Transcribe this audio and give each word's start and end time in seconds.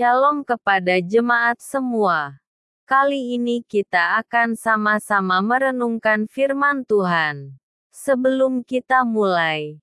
Shalom 0.00 0.48
kepada 0.48 0.96
jemaat 0.96 1.60
semua. 1.60 2.40
Kali 2.88 3.36
ini 3.36 3.60
kita 3.60 4.16
akan 4.24 4.56
sama-sama 4.56 5.44
merenungkan 5.44 6.24
firman 6.24 6.88
Tuhan. 6.88 7.60
Sebelum 7.92 8.64
kita 8.64 9.04
mulai, 9.04 9.76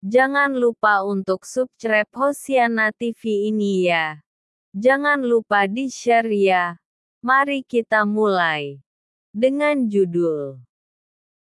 jangan 0.00 0.56
lupa 0.56 1.04
untuk 1.04 1.44
subscribe 1.44 2.08
Hosiana 2.16 2.96
TV 2.96 3.52
ini 3.52 3.92
ya. 3.92 4.24
Jangan 4.72 5.20
lupa 5.20 5.68
di-share 5.68 6.32
ya. 6.32 6.80
Mari 7.20 7.60
kita 7.60 8.08
mulai. 8.08 8.80
Dengan 9.36 9.84
judul 9.84 10.64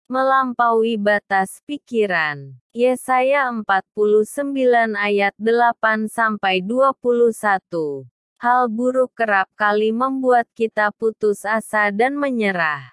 Melampaui 0.07 0.95
batas 0.95 1.59
pikiran. 1.67 2.55
Yesaya 2.71 3.51
49 3.51 4.95
ayat 4.95 5.35
8 5.35 6.07
sampai 6.07 6.63
21. 6.63 8.12
Hal 8.43 8.67
buruk 8.67 9.15
kerap 9.15 9.47
kali 9.55 9.95
membuat 9.95 10.51
kita 10.51 10.91
putus 10.91 11.47
asa 11.47 11.95
dan 11.95 12.19
menyerah. 12.19 12.91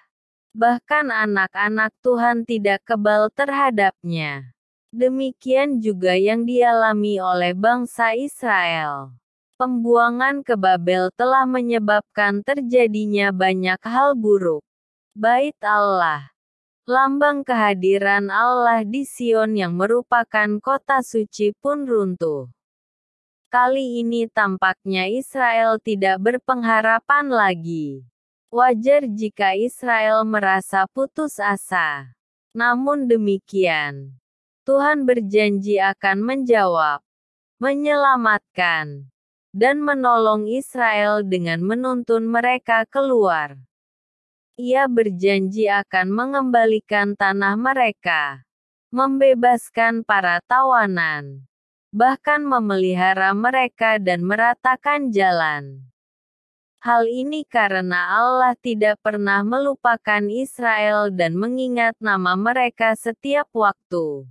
Bahkan 0.55 1.11
anak-anak 1.11 1.91
Tuhan 1.99 2.47
tidak 2.47 2.87
kebal 2.87 3.27
terhadapnya. 3.35 4.55
Demikian 4.95 5.83
juga 5.83 6.15
yang 6.15 6.47
dialami 6.47 7.19
oleh 7.19 7.51
bangsa 7.51 8.15
Israel. 8.15 9.11
Pembuangan 9.59 10.39
ke 10.39 10.55
Babel 10.55 11.11
telah 11.19 11.43
menyebabkan 11.43 12.47
terjadinya 12.47 13.35
banyak 13.35 13.83
hal 13.83 14.15
buruk. 14.15 14.63
Bait 15.19 15.59
Allah 15.59 16.31
Lambang 16.87 17.43
kehadiran 17.43 18.31
Allah 18.31 18.87
di 18.87 19.03
Sion 19.03 19.59
yang 19.59 19.75
merupakan 19.75 20.63
kota 20.63 21.03
suci 21.03 21.51
pun 21.59 21.83
runtuh. 21.83 22.47
Kali 23.51 23.99
ini 23.99 24.31
tampaknya 24.31 25.11
Israel 25.11 25.75
tidak 25.75 26.23
berpengharapan 26.23 27.27
lagi. 27.27 28.07
Wajar 28.47 29.03
jika 29.11 29.59
Israel 29.59 30.23
merasa 30.23 30.87
putus 30.87 31.35
asa. 31.35 32.15
Namun 32.55 33.11
demikian, 33.11 34.15
Tuhan 34.63 35.03
berjanji 35.03 35.83
akan 35.83 36.23
menjawab, 36.23 37.03
menyelamatkan, 37.59 39.11
dan 39.51 39.83
menolong 39.83 40.47
Israel 40.47 41.19
dengan 41.19 41.59
menuntun 41.59 42.31
mereka 42.31 42.87
keluar. 42.87 43.59
Ia 44.55 44.87
berjanji 44.87 45.67
akan 45.67 46.07
mengembalikan 46.07 47.19
tanah 47.19 47.59
mereka, 47.59 48.47
membebaskan 48.95 50.07
para 50.07 50.39
tawanan, 50.47 51.50
bahkan 51.91 52.39
memelihara 52.47 53.35
mereka 53.35 53.99
dan 53.99 54.23
meratakan 54.23 55.11
jalan. 55.11 55.83
Hal 56.81 57.05
ini 57.05 57.45
karena 57.45 58.17
Allah 58.17 58.57
tidak 58.57 58.97
pernah 59.05 59.45
melupakan 59.45 60.23
Israel 60.25 61.13
dan 61.13 61.37
mengingat 61.37 61.93
nama 62.01 62.33
mereka 62.33 62.97
setiap 62.97 63.45
waktu. 63.53 64.25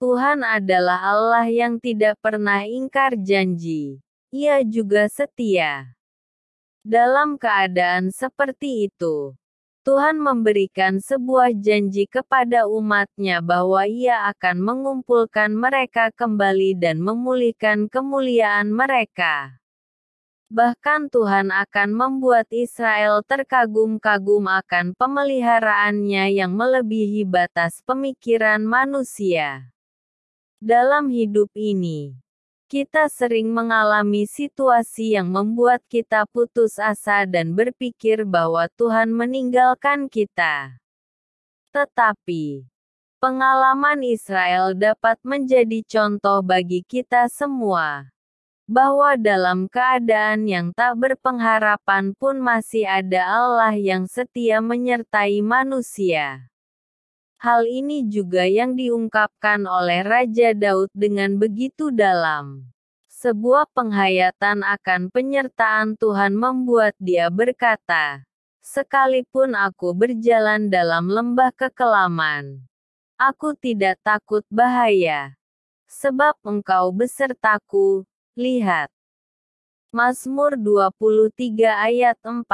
Tuhan 0.00 0.40
adalah 0.40 1.12
Allah 1.12 1.46
yang 1.52 1.76
tidak 1.76 2.16
pernah 2.24 2.64
ingkar 2.64 3.20
janji. 3.20 4.00
Ia 4.32 4.64
juga 4.64 5.04
setia. 5.12 5.92
Dalam 6.80 7.36
keadaan 7.36 8.08
seperti 8.08 8.88
itu, 8.88 9.36
Tuhan 9.82 10.14
memberikan 10.22 11.02
sebuah 11.02 11.58
janji 11.58 12.06
kepada 12.06 12.70
umatnya 12.70 13.42
bahwa 13.42 13.82
ia 13.82 14.30
akan 14.30 14.62
mengumpulkan 14.62 15.50
mereka 15.50 16.14
kembali 16.14 16.78
dan 16.78 17.02
memulihkan 17.02 17.90
kemuliaan 17.90 18.70
mereka. 18.70 19.58
Bahkan 20.54 21.10
Tuhan 21.10 21.50
akan 21.50 21.88
membuat 21.98 22.46
Israel 22.54 23.26
terkagum-kagum 23.26 24.46
akan 24.46 24.94
pemeliharaannya 24.94 26.30
yang 26.30 26.54
melebihi 26.54 27.26
batas 27.26 27.82
pemikiran 27.82 28.62
manusia. 28.62 29.66
Dalam 30.62 31.10
hidup 31.10 31.50
ini, 31.58 32.21
kita 32.72 33.04
sering 33.12 33.52
mengalami 33.52 34.24
situasi 34.24 35.12
yang 35.12 35.28
membuat 35.28 35.84
kita 35.92 36.24
putus 36.24 36.80
asa 36.80 37.28
dan 37.28 37.52
berpikir 37.52 38.24
bahwa 38.24 38.64
Tuhan 38.80 39.12
meninggalkan 39.12 40.08
kita. 40.08 40.80
Tetapi, 41.76 42.64
pengalaman 43.20 44.00
Israel 44.00 44.72
dapat 44.72 45.20
menjadi 45.20 45.84
contoh 45.84 46.40
bagi 46.40 46.80
kita 46.80 47.28
semua 47.28 48.08
bahwa 48.64 49.20
dalam 49.20 49.68
keadaan 49.68 50.48
yang 50.48 50.72
tak 50.72 50.96
berpengharapan 50.96 52.16
pun 52.16 52.40
masih 52.40 52.88
ada 52.88 53.36
Allah 53.36 53.76
yang 53.76 54.08
setia 54.08 54.64
menyertai 54.64 55.44
manusia. 55.44 56.51
Hal 57.42 57.66
ini 57.66 58.06
juga 58.06 58.46
yang 58.46 58.78
diungkapkan 58.78 59.66
oleh 59.66 60.06
Raja 60.06 60.54
Daud 60.54 60.94
dengan 60.94 61.34
begitu 61.42 61.90
dalam. 61.90 62.70
Sebuah 63.10 63.66
penghayatan 63.74 64.62
akan 64.62 65.10
penyertaan 65.10 65.98
Tuhan 65.98 66.38
membuat 66.38 66.94
dia 67.02 67.26
berkata, 67.34 68.22
Sekalipun 68.62 69.58
aku 69.58 69.90
berjalan 69.90 70.70
dalam 70.70 71.10
lembah 71.10 71.50
kekelaman, 71.58 72.62
aku 73.18 73.58
tidak 73.58 73.98
takut 74.06 74.46
bahaya. 74.46 75.34
Sebab 75.90 76.38
engkau 76.46 76.94
besertaku, 76.94 78.06
lihat. 78.38 78.86
Mazmur 79.90 80.54
23 80.54 81.58
ayat 81.74 82.14
4 82.22 82.46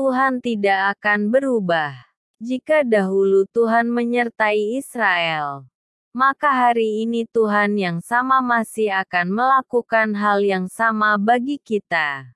Tuhan 0.00 0.40
tidak 0.40 0.96
akan 0.96 1.28
berubah. 1.28 2.07
Jika 2.38 2.86
dahulu 2.86 3.50
Tuhan 3.50 3.90
menyertai 3.90 4.78
Israel, 4.78 5.66
maka 6.14 6.70
hari 6.70 7.02
ini 7.02 7.26
Tuhan 7.26 7.74
yang 7.74 7.98
sama 7.98 8.38
masih 8.38 8.94
akan 8.94 9.26
melakukan 9.34 10.14
hal 10.14 10.46
yang 10.46 10.70
sama 10.70 11.18
bagi 11.18 11.58
kita. 11.58 12.30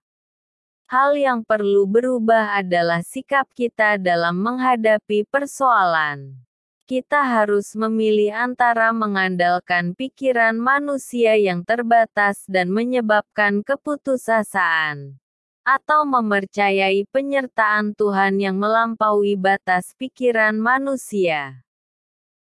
Hal 0.90 1.14
yang 1.14 1.46
perlu 1.46 1.86
berubah 1.86 2.58
adalah 2.58 3.06
sikap 3.06 3.46
kita 3.54 3.94
dalam 3.94 4.42
menghadapi 4.42 5.22
persoalan. 5.30 6.34
Kita 6.82 7.22
harus 7.22 7.70
memilih 7.78 8.34
antara 8.34 8.90
mengandalkan 8.90 9.94
pikiran 9.94 10.58
manusia 10.58 11.38
yang 11.38 11.62
terbatas 11.62 12.42
dan 12.50 12.74
menyebabkan 12.74 13.62
keputusasaan 13.62 15.21
atau 15.62 16.02
mempercayai 16.02 17.06
penyertaan 17.10 17.94
Tuhan 17.94 18.42
yang 18.42 18.58
melampaui 18.58 19.38
batas 19.38 19.94
pikiran 19.94 20.58
manusia. 20.58 21.62